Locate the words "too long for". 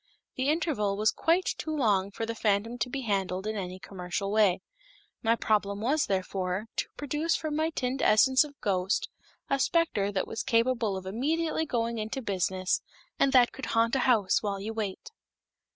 1.59-2.25